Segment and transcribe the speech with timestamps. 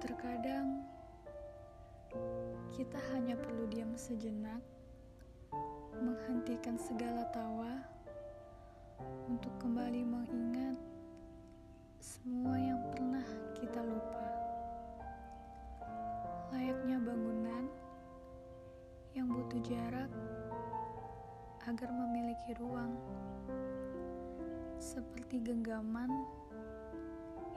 [0.00, 0.80] Terkadang
[2.72, 4.64] kita hanya perlu diam sejenak,
[6.00, 7.84] menghentikan segala tawa
[9.28, 10.80] untuk kembali mengingat
[12.00, 14.24] semua yang pernah kita lupa.
[16.48, 17.64] Layaknya bangunan
[19.12, 20.08] yang butuh jarak
[21.68, 22.96] agar memiliki ruang,
[24.80, 26.08] seperti genggaman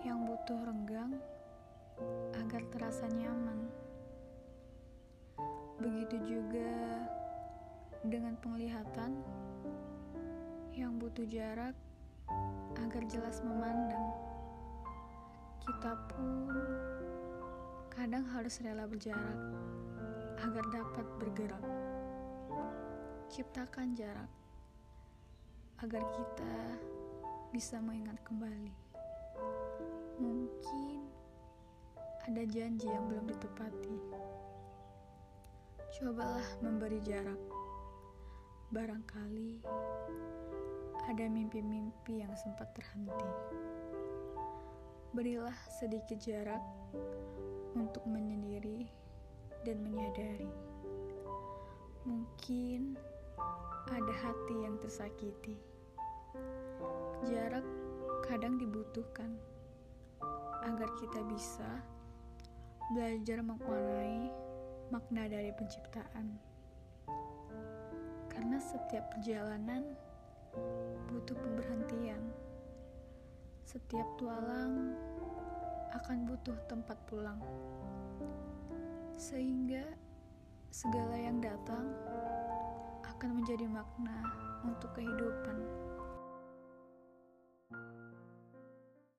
[0.04, 0.83] yang butuh renggang
[2.94, 3.60] agar terasa nyaman.
[5.82, 7.02] Begitu juga
[8.06, 9.18] dengan penglihatan
[10.78, 11.74] yang butuh jarak
[12.78, 14.14] agar jelas memandang.
[15.66, 16.54] Kita pun
[17.90, 19.42] kadang harus rela berjarak
[20.46, 21.66] agar dapat bergerak.
[23.34, 24.30] Ciptakan jarak
[25.82, 26.56] agar kita
[27.50, 28.70] bisa mengingat kembali.
[30.22, 30.83] Mungkin
[32.34, 33.94] ada janji yang belum ditepati.
[36.02, 37.38] Cobalah memberi jarak.
[38.74, 39.62] Barangkali
[41.06, 43.30] ada mimpi-mimpi yang sempat terhenti.
[45.14, 46.58] Berilah sedikit jarak
[47.78, 48.90] untuk menyendiri
[49.62, 50.50] dan menyadari.
[52.02, 52.98] Mungkin
[53.94, 55.54] ada hati yang tersakiti.
[57.30, 57.66] Jarak
[58.26, 59.38] kadang dibutuhkan
[60.66, 61.94] agar kita bisa
[62.92, 64.28] belajar maknai
[64.92, 66.36] makna dari penciptaan.
[68.28, 69.96] Karena setiap perjalanan
[71.08, 72.20] butuh pemberhentian.
[73.64, 74.94] Setiap tualang
[75.96, 77.40] akan butuh tempat pulang.
[79.16, 79.88] Sehingga
[80.74, 81.88] segala yang datang
[83.08, 84.18] akan menjadi makna
[84.68, 85.58] untuk kehidupan.